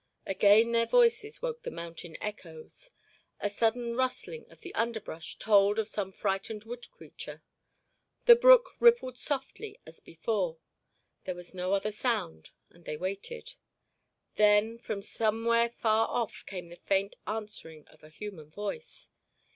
[0.25, 2.89] Again their voices woke the mountain echoes.
[3.39, 7.43] A sudden rustling of the underbrush told of some frightened wood creature.
[8.25, 10.57] The brook rippled softly as before.
[11.25, 13.53] There was no other sound, and they waited.
[14.37, 19.11] Then, from somewhere far off came the faint answering of a human voice.